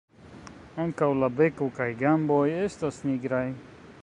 Ankaŭ 0.83 1.09
la 1.19 1.29
beko 1.41 1.69
kaj 1.77 1.89
gamboj 2.01 2.43
estas 2.67 3.01
nigraj. 3.11 3.47